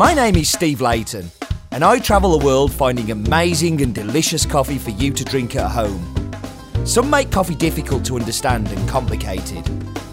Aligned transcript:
My 0.00 0.14
name 0.14 0.36
is 0.36 0.50
Steve 0.50 0.80
Leighton, 0.80 1.30
and 1.72 1.84
I 1.84 1.98
travel 1.98 2.38
the 2.38 2.42
world 2.42 2.72
finding 2.72 3.10
amazing 3.10 3.82
and 3.82 3.94
delicious 3.94 4.46
coffee 4.46 4.78
for 4.78 4.88
you 4.88 5.12
to 5.12 5.22
drink 5.22 5.56
at 5.56 5.70
home. 5.70 6.32
Some 6.86 7.10
make 7.10 7.30
coffee 7.30 7.54
difficult 7.54 8.06
to 8.06 8.16
understand 8.16 8.68
and 8.68 8.88
complicated, 8.88 9.62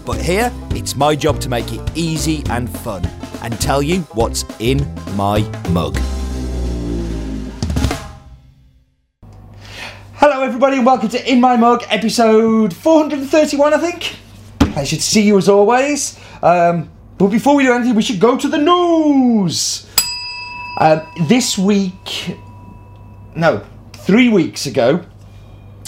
but 0.04 0.20
here 0.20 0.52
it's 0.72 0.94
my 0.94 1.16
job 1.16 1.40
to 1.40 1.48
make 1.48 1.72
it 1.72 1.80
easy 1.94 2.42
and 2.50 2.68
fun 2.68 3.02
and 3.40 3.58
tell 3.62 3.82
you 3.82 4.00
what's 4.12 4.44
in 4.58 4.86
my 5.16 5.40
mug. 5.70 5.96
Hello, 10.16 10.42
everybody, 10.42 10.76
and 10.76 10.84
welcome 10.84 11.08
to 11.08 11.32
In 11.32 11.40
My 11.40 11.56
Mug, 11.56 11.82
episode 11.88 12.74
431, 12.74 13.72
I 13.72 13.78
think. 13.78 14.16
Pleasure 14.74 14.96
to 14.96 15.02
see 15.02 15.22
you 15.22 15.38
as 15.38 15.48
always. 15.48 16.20
Um, 16.42 16.90
but 17.18 17.28
before 17.28 17.56
we 17.56 17.64
do 17.64 17.72
anything, 17.72 17.94
we 17.94 18.02
should 18.02 18.20
go 18.20 18.36
to 18.36 18.48
the 18.48 18.58
news. 18.58 19.86
Uh, 20.78 21.04
this 21.26 21.58
week, 21.58 22.36
no, 23.34 23.64
three 23.92 24.28
weeks 24.28 24.66
ago, 24.66 25.04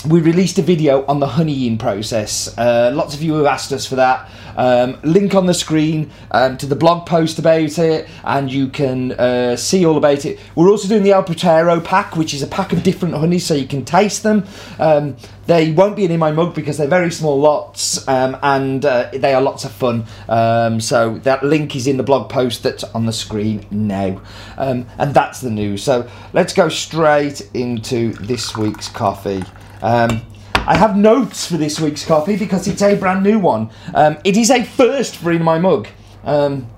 we 0.06 0.20
released 0.20 0.58
a 0.58 0.62
video 0.62 1.04
on 1.06 1.20
the 1.20 1.26
honeying 1.26 1.76
process. 1.76 2.56
Uh, 2.56 2.90
lots 2.94 3.14
of 3.14 3.22
you 3.22 3.34
have 3.34 3.46
asked 3.46 3.72
us 3.72 3.86
for 3.86 3.96
that. 3.96 4.30
Um, 4.56 4.98
link 5.02 5.34
on 5.34 5.46
the 5.46 5.54
screen 5.54 6.10
um, 6.30 6.56
to 6.58 6.66
the 6.66 6.76
blog 6.76 7.06
post 7.06 7.38
about 7.38 7.78
it, 7.78 8.08
and 8.24 8.50
you 8.50 8.68
can 8.68 9.12
uh, 9.12 9.56
see 9.56 9.84
all 9.84 9.96
about 9.96 10.24
it. 10.24 10.38
We're 10.54 10.70
also 10.70 10.88
doing 10.88 11.02
the 11.02 11.12
El 11.12 11.24
Putero 11.24 11.82
pack, 11.84 12.16
which 12.16 12.34
is 12.34 12.42
a 12.42 12.46
pack 12.46 12.72
of 12.72 12.82
different 12.82 13.14
honeys 13.14 13.44
so 13.44 13.54
you 13.54 13.66
can 13.66 13.84
taste 13.84 14.22
them. 14.22 14.46
Um, 14.78 15.16
they 15.46 15.72
won't 15.72 15.96
be 15.96 16.04
in 16.04 16.18
my 16.18 16.30
mug 16.30 16.54
because 16.54 16.78
they're 16.78 16.86
very 16.86 17.10
small 17.10 17.40
lots 17.40 18.06
um, 18.06 18.36
and 18.42 18.84
uh, 18.84 19.10
they 19.12 19.34
are 19.34 19.42
lots 19.42 19.64
of 19.64 19.72
fun. 19.72 20.06
Um, 20.28 20.80
so 20.80 21.18
that 21.18 21.42
link 21.42 21.74
is 21.74 21.86
in 21.86 21.96
the 21.96 22.02
blog 22.02 22.30
post 22.30 22.62
that's 22.62 22.84
on 22.84 23.06
the 23.06 23.12
screen 23.12 23.66
now. 23.70 24.22
Um, 24.56 24.86
and 24.98 25.12
that's 25.12 25.40
the 25.40 25.50
news. 25.50 25.82
So 25.82 26.08
let's 26.32 26.52
go 26.52 26.68
straight 26.68 27.50
into 27.52 28.12
this 28.14 28.56
week's 28.56 28.88
coffee. 28.88 29.42
Um, 29.82 30.22
I 30.54 30.76
have 30.76 30.96
notes 30.96 31.46
for 31.46 31.56
this 31.56 31.80
week's 31.80 32.04
coffee 32.04 32.36
because 32.36 32.68
it's 32.68 32.82
a 32.82 32.94
brand 32.94 33.22
new 33.22 33.38
one. 33.38 33.70
Um, 33.94 34.18
it 34.24 34.36
is 34.36 34.50
a 34.50 34.62
first 34.62 35.16
for 35.16 35.32
in 35.32 35.42
my 35.42 35.58
mug. 35.58 35.88
Um, 36.22 36.70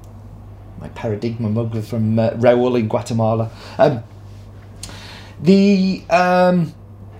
my 0.79 0.89
paradigma 0.89 1.49
mug 1.49 1.83
from 1.85 2.19
uh, 2.19 2.31
Raul 2.31 2.79
in 2.79 2.89
Guatemala. 2.89 3.51
Um, 3.79 4.03
the 5.41 6.03
um, 6.11 6.73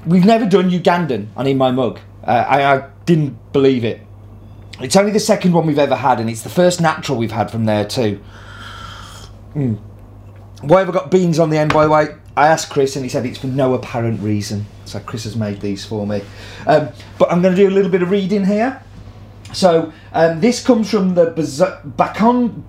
we've 0.07 0.25
never 0.25 0.47
done 0.47 0.71
Ugandan 0.71 1.29
on 1.37 1.47
in 1.47 1.59
my 1.59 1.71
mug. 1.71 1.99
Uh, 2.25 2.45
I, 2.49 2.77
I 2.77 2.91
didn't 3.05 3.53
believe 3.53 3.85
it. 3.85 4.01
It's 4.81 4.97
only 4.97 5.13
the 5.13 5.21
second 5.21 5.53
one 5.53 5.67
we've 5.67 5.79
ever 5.79 5.97
had, 5.97 6.21
and 6.21 6.31
it's 6.31 6.43
the 6.43 6.49
first 6.49 6.81
natural 6.81 7.19
we've 7.19 7.33
had 7.33 7.51
from 7.51 7.65
there 7.65 7.85
too. 7.85 8.21
Mm. 9.55 9.79
Why 10.63 10.81
have 10.81 10.89
I 10.89 10.93
got 10.93 11.11
beans 11.11 11.39
on 11.39 11.51
the 11.51 11.59
end, 11.59 11.73
by 11.73 11.85
the 11.85 11.91
way? 11.91 12.07
I 12.37 12.47
asked 12.49 12.71
Chris, 12.71 12.97
and 12.97 13.05
he 13.05 13.09
said 13.09 13.27
it's 13.27 13.39
for 13.39 13.47
no 13.47 13.75
apparent 13.75 14.21
reason. 14.21 14.67
So 14.85 15.01
Chris 15.01 15.25
has 15.25 15.37
made 15.37 15.61
these 15.61 15.85
for 15.85 16.07
me. 16.07 16.23
Um, 16.67 16.89
but 17.19 17.31
I'm 17.31 17.43
going 17.43 17.55
to 17.55 17.63
do 17.63 17.69
a 17.69 17.75
little 17.75 17.91
bit 17.91 18.03
of 18.03 18.11
reading 18.11 18.45
here. 18.45 18.83
So 19.53 19.93
um, 20.13 20.41
this 20.41 20.65
comes 20.65 20.91
from 20.91 21.15
the 21.15 21.27
Bacon, 21.97 22.65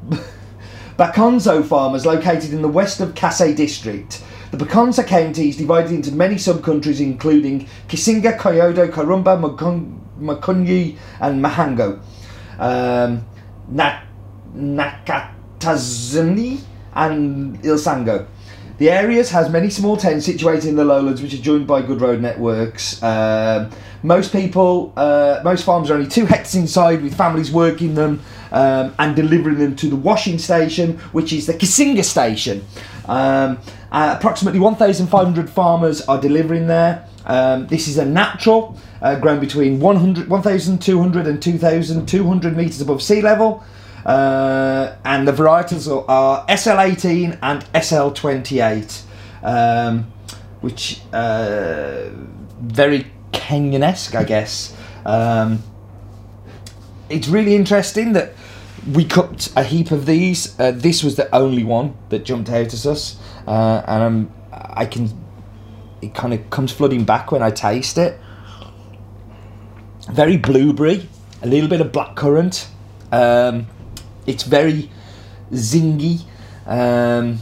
Bakonzo 0.98 1.66
farmers 1.68 2.06
located 2.06 2.54
in 2.54 2.62
the 2.62 2.68
west 2.68 3.00
of 3.00 3.14
Kasese 3.14 3.56
district. 3.56 4.22
The 4.52 4.58
Bakonza 4.58 5.08
county 5.08 5.50
is 5.50 5.58
divided 5.58 5.92
into 5.92 6.12
many 6.12 6.38
sub-countries 6.38 7.00
including 7.02 7.68
Kisinga, 7.88 8.38
Kyodo, 8.38 8.88
Karumba, 8.92 9.40
Makunyi 10.20 10.98
and 11.20 11.44
Mahango. 11.44 12.00
Um, 12.60 13.26
and 16.96 17.62
Ilsango. 17.64 18.28
The 18.80 18.90
areas 18.90 19.30
has 19.30 19.52
many 19.52 19.70
small 19.70 19.98
towns 19.98 20.26
situated 20.26 20.68
in 20.68 20.76
the 20.76 20.84
lowlands, 20.84 21.22
which 21.22 21.34
are 21.36 21.42
joined 21.42 21.68
by 21.68 21.84
good 21.84 22.02
road 22.02 22.22
networks. 22.22 23.02
Um, 23.04 23.70
most 24.02 24.32
people, 24.32 24.92
uh, 24.98 25.42
most 25.44 25.64
farms 25.64 25.92
are 25.92 25.94
only 25.94 26.10
two 26.10 26.26
hectares 26.26 26.56
inside, 26.56 27.04
with 27.04 27.16
families 27.16 27.52
working 27.52 27.94
them 27.94 28.22
um, 28.52 28.96
and 28.98 29.16
delivering 29.16 29.60
them 29.60 29.76
to 29.76 29.90
the 29.90 29.96
washing 29.96 30.40
station, 30.40 30.98
which 31.12 31.32
is 31.34 31.46
the 31.46 31.54
Kisinga 31.54 32.04
station. 32.04 32.66
Um, 33.06 33.60
uh, 33.92 34.16
approximately 34.18 34.60
1,500 34.60 35.50
farmers 35.52 36.02
are 36.08 36.20
delivering 36.20 36.66
there. 36.66 37.08
Um, 37.26 37.68
this 37.68 37.88
is 37.88 38.00
a 38.00 38.06
natural, 38.06 38.78
uh, 39.04 39.20
grown 39.20 39.40
between 39.40 39.80
100, 39.80 40.28
1,200 40.28 41.28
and 41.28 41.42
2,200 41.42 42.58
metres 42.58 42.82
above 42.82 43.04
sea 43.04 43.22
level. 43.22 43.64
Uh, 44.06 44.96
and 45.06 45.28
the 45.28 45.32
varietals 45.32 46.06
are 46.10 46.46
SL18 46.48 47.40
and 47.42 47.64
SL28, 47.74 49.04
um, 49.44 50.12
which 50.62 51.02
uh, 51.14 52.10
very 52.62 53.08
Kenyan-esque, 53.32 54.16
I 54.16 54.24
guess. 54.24 54.76
Um, 55.06 55.64
it's 57.10 57.28
really 57.28 57.56
interesting 57.56 58.14
that 58.14 58.34
we 58.92 59.06
cooked 59.06 59.52
a 59.56 59.64
heap 59.64 59.92
of 59.92 60.06
these. 60.06 60.60
Uh, 60.60 60.72
this 60.72 61.04
was 61.04 61.16
the 61.16 61.34
only 61.34 61.64
one 61.64 61.96
that 62.10 62.26
jumped 62.26 62.50
out 62.50 62.74
at 62.74 62.86
us, 62.86 63.18
uh, 63.48 63.84
and 63.88 64.04
I'm, 64.04 64.34
I 64.52 64.86
can. 64.86 65.10
It 66.02 66.14
kind 66.14 66.34
of 66.34 66.50
comes 66.50 66.72
flooding 66.74 67.06
back 67.06 67.32
when 67.32 67.42
I 67.42 67.50
taste 67.50 67.98
it. 67.98 68.20
Very 70.12 70.36
blueberry, 70.36 71.08
a 71.42 71.48
little 71.48 71.70
bit 71.70 71.80
of 71.80 71.94
blackcurrant. 71.94 72.68
Um, 73.12 73.68
it's 74.26 74.44
very 74.44 74.90
zingy, 75.52 76.26
um, 76.66 77.40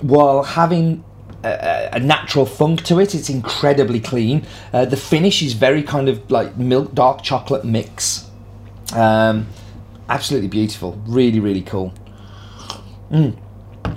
while 0.00 0.42
having 0.42 1.04
a, 1.44 1.90
a, 1.92 2.00
natural 2.00 2.46
funk 2.46 2.82
to 2.84 3.00
it. 3.00 3.14
It's 3.14 3.28
incredibly 3.28 4.00
clean. 4.00 4.46
Uh, 4.72 4.84
the 4.84 4.96
finish 4.96 5.42
is 5.42 5.52
very 5.52 5.82
kind 5.82 6.08
of 6.08 6.30
like 6.30 6.56
milk 6.56 6.94
dark 6.94 7.22
chocolate 7.22 7.64
mix. 7.64 8.28
Um, 8.92 9.46
absolutely 10.08 10.48
beautiful. 10.48 11.00
Really, 11.06 11.40
really 11.40 11.62
cool. 11.62 11.92
Mm. 13.10 13.36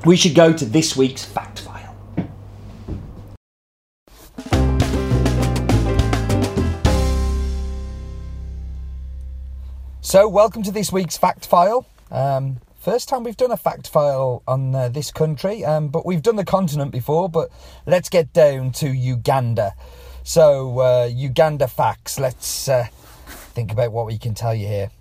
We 0.05 0.15
should 0.15 0.35
go 0.35 0.53
to 0.53 0.65
this 0.65 0.95
week's 0.95 1.25
fact 1.25 1.59
file. 1.59 1.95
So, 10.01 10.27
welcome 10.27 10.63
to 10.63 10.71
this 10.71 10.91
week's 10.91 11.17
fact 11.17 11.45
file. 11.45 11.85
Um, 12.11 12.57
first 12.79 13.09
time 13.09 13.23
we've 13.23 13.37
done 13.37 13.51
a 13.51 13.57
fact 13.57 13.87
file 13.87 14.43
on 14.47 14.73
uh, 14.73 14.89
this 14.89 15.11
country, 15.11 15.63
um, 15.65 15.89
but 15.89 16.05
we've 16.05 16.21
done 16.21 16.35
the 16.35 16.45
continent 16.45 16.91
before. 16.91 17.29
But 17.29 17.49
let's 17.85 18.09
get 18.09 18.33
down 18.33 18.71
to 18.73 18.89
Uganda. 18.89 19.73
So, 20.23 20.79
uh, 20.79 21.09
Uganda 21.11 21.67
facts. 21.67 22.19
Let's 22.19 22.69
uh, 22.69 22.87
think 23.53 23.71
about 23.71 23.91
what 23.91 24.05
we 24.05 24.17
can 24.17 24.33
tell 24.33 24.53
you 24.53 24.67
here 24.67 24.91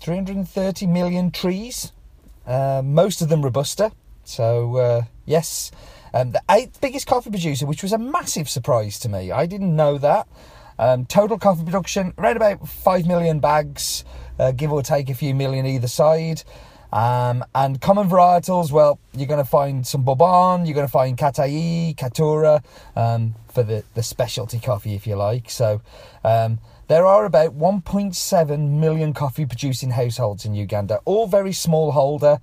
330 0.00 0.86
million 0.86 1.30
trees, 1.30 1.92
uh, 2.46 2.82
most 2.84 3.20
of 3.22 3.28
them 3.28 3.42
Robusta. 3.42 3.92
So, 4.24 4.76
uh, 4.76 5.02
yes. 5.24 5.70
Um, 6.14 6.32
the 6.32 6.42
eighth 6.50 6.80
biggest 6.80 7.06
coffee 7.06 7.30
producer, 7.30 7.66
which 7.66 7.82
was 7.82 7.92
a 7.92 7.98
massive 7.98 8.48
surprise 8.48 8.98
to 9.00 9.08
me. 9.08 9.30
I 9.30 9.46
didn't 9.46 9.74
know 9.74 9.98
that. 9.98 10.26
Um, 10.78 11.06
total 11.06 11.38
coffee 11.38 11.64
production 11.64 12.12
around 12.18 12.36
about 12.36 12.68
5 12.68 13.06
million 13.06 13.40
bags 13.40 14.04
uh, 14.38 14.52
give 14.52 14.72
or 14.72 14.82
take 14.82 15.08
a 15.08 15.14
few 15.14 15.34
million 15.34 15.66
either 15.66 15.88
side. 15.88 16.42
Um, 16.92 17.44
and 17.54 17.80
common 17.80 18.08
varietals, 18.08 18.70
well, 18.70 18.98
you're 19.12 19.26
going 19.26 19.42
to 19.42 19.48
find 19.48 19.86
some 19.86 20.04
Bourbon, 20.04 20.66
you're 20.66 20.74
going 20.74 20.86
to 20.86 20.92
find 20.92 21.16
Catuai, 21.18 21.96
Caturra 21.96 22.62
um, 22.94 23.34
for 23.48 23.62
the, 23.62 23.84
the 23.94 24.02
specialty 24.02 24.58
coffee, 24.58 24.94
if 24.94 25.06
you 25.06 25.16
like. 25.16 25.50
So 25.50 25.82
um, 26.24 26.58
there 26.88 27.04
are 27.04 27.24
about 27.24 27.58
1.7 27.58 28.70
million 28.70 29.12
coffee 29.12 29.46
producing 29.46 29.90
households 29.90 30.44
in 30.44 30.54
Uganda, 30.54 31.00
all 31.04 31.26
very 31.26 31.52
small 31.52 31.92
holder. 31.92 32.38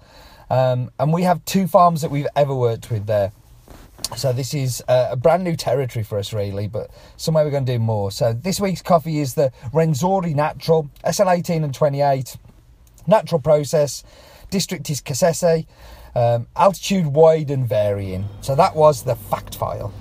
Um, 0.50 0.92
and 1.00 1.14
we 1.14 1.24
have 1.24 1.44
two 1.46 1.66
farms 1.66 2.02
that 2.02 2.12
we've 2.12 2.28
ever 2.36 2.54
worked 2.54 2.92
with 2.92 3.08
there. 3.08 3.32
So 4.16 4.32
this 4.32 4.54
is 4.54 4.84
a 4.88 5.16
brand 5.16 5.44
new 5.44 5.56
territory 5.56 6.04
for 6.04 6.20
us, 6.20 6.34
really, 6.34 6.68
but 6.68 6.92
somewhere 7.18 7.44
we're 7.44 7.52
going 7.52 7.66
to 7.66 7.74
do 7.74 7.80
more. 7.80 8.12
So 8.12 8.34
this 8.34 8.60
week's 8.60 8.82
coffee 8.82 9.20
is 9.20 9.34
the 9.34 9.52
Rwenzori 9.72 10.36
Natural 10.36 10.90
SL18 11.04 11.64
and 11.64 11.74
28 11.74 12.38
natural 13.08 13.42
process. 13.42 14.04
District 14.50 14.88
is 14.90 15.02
Kasese. 15.02 15.66
Um, 16.16 16.48
altitude 16.56 17.08
wide 17.08 17.50
and 17.50 17.68
varying. 17.68 18.26
So 18.42 18.54
that 18.56 18.76
was 18.76 19.04
the 19.04 19.16
fact 19.16 19.56
file. 19.56 19.92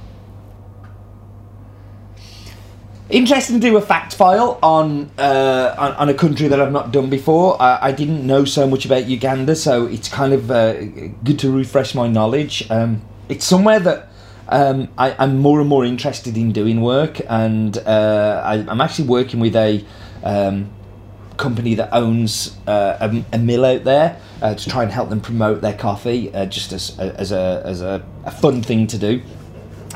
Interesting 3.08 3.60
to 3.60 3.68
do 3.68 3.76
a 3.76 3.80
fact 3.80 4.14
file 4.14 4.58
on, 4.62 5.10
uh, 5.18 5.74
on, 5.78 5.92
on 5.92 6.08
a 6.08 6.14
country 6.14 6.48
that 6.48 6.60
I've 6.60 6.72
not 6.72 6.92
done 6.92 7.10
before. 7.10 7.60
I, 7.60 7.88
I, 7.88 7.92
didn't 7.92 8.26
know 8.26 8.44
so 8.44 8.66
much 8.66 8.86
about 8.86 9.06
Uganda, 9.06 9.54
so 9.54 9.86
it's 9.86 10.08
kind 10.08 10.32
of 10.32 10.50
uh, 10.50 10.80
good 11.24 11.38
to 11.40 11.50
refresh 11.50 11.94
my 11.94 12.08
knowledge. 12.08 12.70
Um, 12.70 13.02
it's 13.32 13.46
somewhere 13.46 13.80
that 13.80 14.08
um, 14.48 14.88
I, 14.98 15.24
am 15.24 15.38
more 15.38 15.60
and 15.60 15.68
more 15.68 15.86
interested 15.86 16.36
in 16.36 16.52
doing 16.52 16.82
work, 16.82 17.20
and 17.28 17.76
uh, 17.78 18.42
I, 18.44 18.56
am 18.56 18.80
actually 18.82 19.08
working 19.08 19.40
with 19.40 19.56
a 19.56 19.82
um, 20.22 20.70
company 21.38 21.74
that 21.76 21.88
owns 21.94 22.54
uh, 22.66 22.98
a, 23.00 23.24
a 23.34 23.38
mill 23.38 23.64
out 23.64 23.84
there 23.84 24.20
uh, 24.42 24.54
to 24.54 24.68
try 24.68 24.82
and 24.82 24.92
help 24.92 25.08
them 25.08 25.22
promote 25.22 25.62
their 25.62 25.72
coffee, 25.72 26.32
uh, 26.34 26.44
just 26.44 26.74
as, 26.74 26.98
as, 26.98 27.32
a, 27.32 27.62
as 27.64 27.80
a, 27.80 28.04
a 28.24 28.30
fun 28.30 28.62
thing 28.62 28.86
to 28.88 28.98
do. 28.98 29.22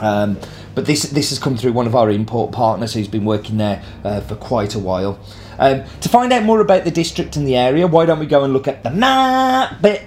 Um, 0.01 0.39
but 0.75 0.87
this 0.87 1.05
this 1.05 1.31
has 1.31 1.39
come 1.39 1.57
through 1.57 1.73
one 1.73 1.87
of 1.87 1.95
our 1.95 2.11
import 2.11 2.53
partners 2.53 2.93
who's 2.93 3.09
been 3.09 3.25
working 3.25 3.57
there 3.57 3.83
uh, 4.05 4.21
for 4.21 4.37
quite 4.37 4.75
a 4.75 4.79
while. 4.79 5.19
Um, 5.59 5.85
to 6.01 6.09
find 6.09 6.33
out 6.33 6.43
more 6.43 6.61
about 6.61 6.85
the 6.85 6.91
district 6.91 7.37
and 7.37 7.47
the 7.47 7.57
area, 7.57 7.87
why 7.87 8.05
don't 8.05 8.19
we 8.19 8.27
go 8.27 8.45
and 8.45 8.53
look 8.53 8.69
at 8.69 8.83
the 8.83 8.91
map 8.91 9.81
bit? 9.81 10.03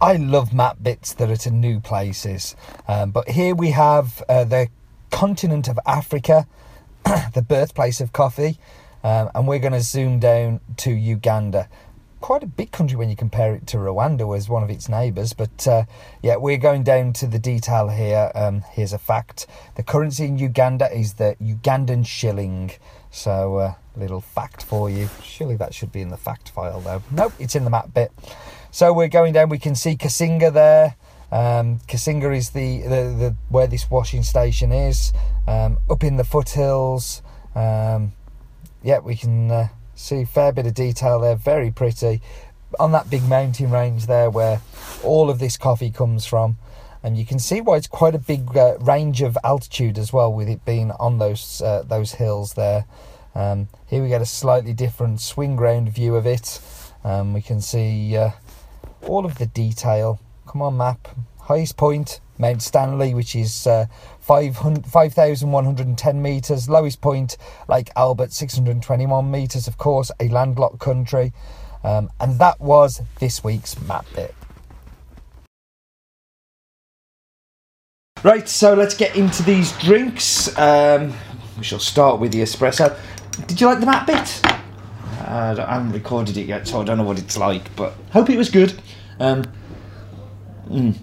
I 0.00 0.14
love 0.14 0.54
map 0.54 0.76
bits 0.80 1.12
that 1.14 1.28
are 1.28 1.36
to 1.38 1.50
new 1.50 1.80
places, 1.80 2.54
um, 2.86 3.10
but 3.10 3.28
here 3.28 3.54
we 3.54 3.70
have 3.70 4.22
uh, 4.28 4.44
the 4.44 4.68
continent 5.10 5.66
of 5.66 5.78
Africa, 5.84 6.46
the 7.04 7.42
birthplace 7.42 8.00
of 8.00 8.12
coffee, 8.12 8.58
um, 9.02 9.28
and 9.34 9.48
we're 9.48 9.58
going 9.58 9.72
to 9.72 9.80
zoom 9.80 10.20
down 10.20 10.60
to 10.76 10.92
Uganda 10.92 11.68
quite 12.20 12.42
a 12.42 12.46
big 12.46 12.72
country 12.72 12.96
when 12.96 13.08
you 13.08 13.16
compare 13.16 13.54
it 13.54 13.66
to 13.68 13.76
Rwanda 13.76 14.36
as 14.36 14.48
one 14.48 14.62
of 14.62 14.70
its 14.70 14.88
neighbours. 14.88 15.32
But 15.32 15.66
uh, 15.66 15.84
yeah, 16.22 16.36
we're 16.36 16.58
going 16.58 16.82
down 16.82 17.12
to 17.14 17.26
the 17.26 17.38
detail 17.38 17.88
here. 17.88 18.30
Um, 18.34 18.62
here's 18.72 18.92
a 18.92 18.98
fact: 18.98 19.46
the 19.76 19.82
currency 19.82 20.26
in 20.26 20.38
Uganda 20.38 20.92
is 20.92 21.14
the 21.14 21.36
Ugandan 21.40 22.06
shilling. 22.06 22.72
So 23.10 23.58
a 23.58 23.64
uh, 23.64 23.74
little 23.96 24.20
fact 24.20 24.62
for 24.62 24.90
you. 24.90 25.08
Surely 25.22 25.56
that 25.56 25.74
should 25.74 25.92
be 25.92 26.02
in 26.02 26.08
the 26.08 26.16
fact 26.16 26.50
file 26.50 26.80
though. 26.80 27.02
Nope, 27.10 27.32
it's 27.38 27.54
in 27.54 27.64
the 27.64 27.70
map 27.70 27.92
bit. 27.94 28.12
So 28.70 28.92
we're 28.92 29.08
going 29.08 29.32
down. 29.32 29.48
We 29.48 29.58
can 29.58 29.74
see 29.74 29.96
Kisinga 29.96 30.52
there. 30.52 30.96
Um, 31.30 31.80
Kisinga 31.88 32.36
is 32.36 32.50
the, 32.50 32.82
the, 32.82 32.88
the 32.88 33.36
where 33.48 33.66
this 33.66 33.90
washing 33.90 34.22
station 34.22 34.72
is. 34.72 35.12
Um, 35.46 35.78
up 35.90 36.04
in 36.04 36.16
the 36.16 36.24
foothills. 36.24 37.22
Um, 37.54 38.12
yeah, 38.82 38.98
we 38.98 39.16
can. 39.16 39.50
Uh, 39.50 39.68
See, 40.00 40.20
a 40.20 40.26
fair 40.26 40.52
bit 40.52 40.64
of 40.64 40.74
detail 40.74 41.18
there, 41.18 41.34
very 41.34 41.72
pretty. 41.72 42.22
On 42.78 42.92
that 42.92 43.10
big 43.10 43.24
mountain 43.24 43.72
range 43.72 44.06
there 44.06 44.30
where 44.30 44.60
all 45.02 45.28
of 45.28 45.40
this 45.40 45.56
coffee 45.56 45.90
comes 45.90 46.24
from. 46.24 46.56
And 47.02 47.18
you 47.18 47.26
can 47.26 47.40
see 47.40 47.60
why 47.60 47.78
it's 47.78 47.88
quite 47.88 48.14
a 48.14 48.20
big 48.20 48.56
uh, 48.56 48.78
range 48.78 49.22
of 49.22 49.36
altitude 49.42 49.98
as 49.98 50.12
well, 50.12 50.32
with 50.32 50.48
it 50.48 50.64
being 50.64 50.92
on 51.00 51.18
those 51.18 51.60
uh, 51.60 51.82
those 51.82 52.12
hills 52.12 52.54
there. 52.54 52.84
Um, 53.34 53.68
here 53.88 54.00
we 54.00 54.08
get 54.08 54.22
a 54.22 54.26
slightly 54.26 54.72
different 54.72 55.20
swing 55.20 55.56
round 55.56 55.92
view 55.92 56.14
of 56.14 56.26
it. 56.26 56.60
Um, 57.02 57.32
we 57.32 57.42
can 57.42 57.60
see 57.60 58.16
uh, 58.16 58.30
all 59.08 59.24
of 59.24 59.38
the 59.38 59.46
detail. 59.46 60.20
Come 60.46 60.62
on, 60.62 60.76
map. 60.76 61.08
Highest 61.40 61.76
point, 61.76 62.20
Mount 62.38 62.62
Stanley, 62.62 63.14
which 63.14 63.34
is 63.34 63.66
uh, 63.66 63.86
5,110 64.20 66.22
metres. 66.22 66.68
Lowest 66.68 67.00
point, 67.00 67.36
Lake 67.68 67.90
Albert, 67.96 68.32
621 68.32 69.30
metres, 69.30 69.66
of 69.66 69.78
course, 69.78 70.10
a 70.20 70.28
landlocked 70.28 70.78
country. 70.78 71.32
Um, 71.82 72.10
and 72.20 72.38
that 72.38 72.60
was 72.60 73.00
this 73.18 73.42
week's 73.42 73.80
map 73.82 74.06
bit. 74.14 74.34
Right, 78.24 78.48
so 78.48 78.74
let's 78.74 78.94
get 78.94 79.16
into 79.16 79.42
these 79.44 79.72
drinks. 79.78 80.56
Um, 80.58 81.14
we 81.56 81.64
shall 81.64 81.78
start 81.78 82.20
with 82.20 82.32
the 82.32 82.42
espresso. 82.42 82.96
Did 83.46 83.60
you 83.60 83.68
like 83.68 83.80
the 83.80 83.86
map 83.86 84.06
bit? 84.06 84.40
Uh, 84.44 85.64
I 85.66 85.74
haven't 85.74 85.92
recorded 85.92 86.36
it 86.36 86.46
yet, 86.46 86.66
so 86.66 86.80
I 86.80 86.84
don't 86.84 86.98
know 86.98 87.04
what 87.04 87.18
it's 87.18 87.36
like, 87.36 87.74
but 87.76 87.94
hope 88.12 88.28
it 88.28 88.36
was 88.36 88.50
good. 88.50 88.80
Um, 89.20 89.44
mm. 90.68 90.96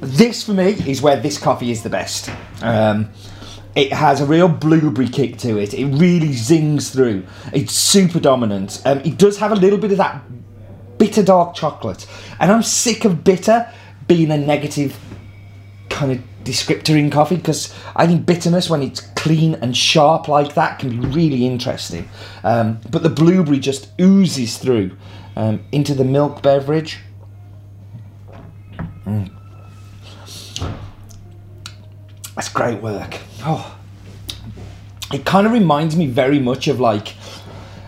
This 0.00 0.44
for 0.44 0.52
me 0.52 0.70
is 0.86 1.02
where 1.02 1.20
this 1.20 1.38
coffee 1.38 1.70
is 1.70 1.82
the 1.82 1.90
best. 1.90 2.30
Um, 2.62 3.10
it 3.74 3.92
has 3.92 4.20
a 4.20 4.26
real 4.26 4.48
blueberry 4.48 5.08
kick 5.08 5.38
to 5.38 5.58
it. 5.58 5.74
It 5.74 5.86
really 5.86 6.32
zings 6.32 6.90
through. 6.90 7.24
It's 7.52 7.74
super 7.74 8.20
dominant. 8.20 8.82
Um, 8.84 8.98
it 9.00 9.18
does 9.18 9.38
have 9.38 9.52
a 9.52 9.56
little 9.56 9.78
bit 9.78 9.92
of 9.92 9.98
that 9.98 10.22
bitter 10.98 11.22
dark 11.22 11.54
chocolate, 11.54 12.06
and 12.40 12.50
I'm 12.50 12.62
sick 12.62 13.04
of 13.04 13.22
bitter 13.22 13.72
being 14.06 14.30
a 14.30 14.38
negative 14.38 14.98
kind 15.90 16.12
of 16.12 16.20
descriptor 16.44 16.98
in 16.98 17.10
coffee 17.10 17.36
because 17.36 17.74
I 17.94 18.06
think 18.06 18.24
bitterness 18.24 18.70
when 18.70 18.82
it's 18.82 19.00
clean 19.00 19.54
and 19.56 19.76
sharp 19.76 20.28
like 20.28 20.54
that 20.54 20.78
can 20.78 20.88
be 20.88 21.06
really 21.08 21.46
interesting. 21.46 22.08
Um, 22.42 22.80
but 22.90 23.02
the 23.02 23.10
blueberry 23.10 23.58
just 23.58 23.90
oozes 24.00 24.58
through 24.58 24.96
um, 25.38 25.64
into 25.70 25.94
the 25.94 26.04
milk 26.04 26.42
beverage. 26.42 26.98
Mm. 29.06 29.30
That's 32.34 32.48
great 32.48 32.82
work. 32.82 33.18
Oh, 33.42 33.78
it 35.12 35.24
kind 35.24 35.46
of 35.46 35.52
reminds 35.52 35.96
me 35.96 36.06
very 36.06 36.40
much 36.40 36.66
of 36.66 36.80
like, 36.80 37.14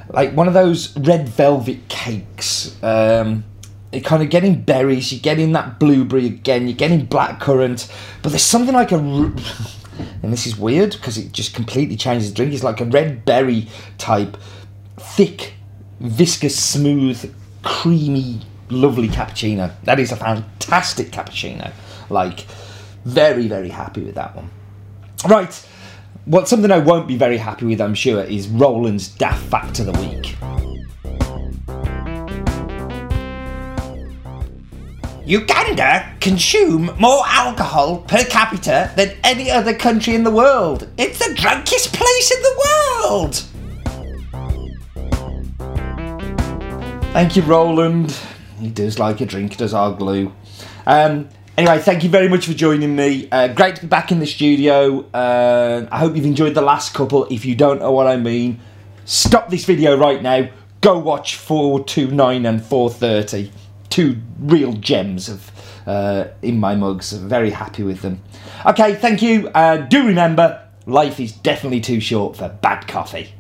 like 0.08 0.32
one 0.32 0.47
of 0.47 0.55
those 0.55 0.97
red 0.97 1.29
velvet 1.29 1.88
cakes. 1.88 2.81
Um, 2.85 3.44
you're 3.93 4.00
kind 4.00 4.23
of 4.23 4.31
getting 4.31 4.62
berries, 4.62 5.12
you're 5.12 5.20
getting 5.20 5.50
that 5.52 5.81
blueberry 5.81 6.26
again, 6.26 6.69
you're 6.69 6.76
getting 6.76 7.05
blackcurrant, 7.05 7.93
but 8.23 8.29
there's 8.29 8.44
something 8.44 8.75
like 8.75 8.93
a, 8.93 8.97
and 10.23 10.32
this 10.32 10.47
is 10.47 10.56
weird 10.56 10.93
because 10.93 11.19
it 11.19 11.32
just 11.32 11.52
completely 11.52 11.97
changes 11.97 12.31
the 12.31 12.37
drink. 12.37 12.52
It's 12.52 12.62
like 12.62 12.81
a 12.81 12.85
red 12.85 13.25
berry 13.25 13.67
type, 13.99 14.37
thick, 14.97 15.55
viscous, 15.99 16.56
smooth, 16.56 17.35
creamy, 17.62 18.41
lovely 18.69 19.09
cappuccino. 19.09 19.73
That 19.85 20.01
is 20.01 20.12
a 20.12 20.17
fantastic 20.17 21.11
cappuccino. 21.11 21.73
Like 22.09 22.41
very, 23.05 23.49
very 23.49 23.71
happy 23.71 24.03
with 24.03 24.15
that 24.15 24.37
one. 24.37 24.51
Right, 25.29 25.67
well, 26.27 26.47
something 26.47 26.71
I 26.71 26.79
won't 26.79 27.09
be 27.09 27.17
very 27.17 27.39
happy 27.39 27.67
with, 27.67 27.81
I'm 27.81 27.95
sure, 27.95 28.23
is 28.23 28.47
Roland's 28.49 29.09
Daft 29.09 29.43
Fact 29.47 29.81
of 29.81 29.87
the 29.87 29.93
Week. 29.93 30.37
Uganda 35.25 36.12
consume 36.21 36.91
more 36.99 37.23
alcohol 37.27 37.99
per 37.99 38.25
capita 38.25 38.93
than 38.97 39.17
any 39.25 39.51
other 39.51 39.75
country 39.75 40.15
in 40.15 40.25
the 40.25 40.31
world. 40.31 40.89
It's 40.99 41.19
the 41.19 41.35
drunkest 41.35 41.93
place 41.93 42.31
in 42.31 42.43
the 42.43 42.67
world. 42.67 43.43
Thank 47.12 47.37
you, 47.37 47.43
Roland. 47.43 48.17
He 48.61 48.71
does 48.71 48.99
like 48.99 49.21
a 49.21 49.27
drink, 49.27 49.57
does 49.57 49.75
our 49.75 49.93
glue. 49.93 50.33
Um, 50.87 51.29
Anyway, 51.59 51.79
thank 51.79 52.03
you 52.03 52.09
very 52.09 52.27
much 52.27 52.47
for 52.47 52.55
joining 52.55 52.97
me. 52.97 53.29
Uh, 53.31 53.47
great 53.49 53.77
to 53.77 53.83
be 53.83 53.87
back 53.87 54.11
in 54.11 54.19
the 54.19 54.27
studio. 54.27 55.05
Uh, 55.12 55.87
I 55.93 55.99
hope 55.99 56.17
you've 56.17 56.25
enjoyed 56.25 56.55
the 56.55 56.62
last 56.62 56.95
couple. 56.95 57.27
If 57.27 57.45
you 57.45 57.55
don't 57.55 57.81
know 57.81 57.93
what 57.93 58.07
I 58.07 58.17
mean, 58.17 58.61
stop 59.05 59.51
this 59.51 59.67
video 59.67 59.95
right 59.99 60.23
now. 60.23 60.49
Go 60.81 60.99
watch 60.99 61.37
429 61.37 62.47
and 62.47 62.64
430. 62.64 63.52
Two 63.90 64.17
real 64.38 64.73
gems 64.73 65.29
of 65.29 65.50
uh, 65.87 66.29
in 66.40 66.59
my 66.59 66.75
mugs. 66.76 67.12
Very 67.12 67.50
happy 67.50 67.83
with 67.83 68.00
them. 68.00 68.23
Okay, 68.64 68.95
thank 68.95 69.21
you. 69.21 69.49
Uh, 69.49 69.76
do 69.76 70.07
remember, 70.07 70.67
life 70.87 71.21
is 71.21 71.33
definitely 71.33 71.81
too 71.81 72.00
short 72.00 72.38
for 72.38 72.49
bad 72.49 72.88
coffee. 72.88 73.35